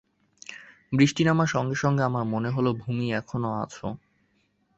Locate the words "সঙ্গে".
1.49-1.75, 1.75-2.03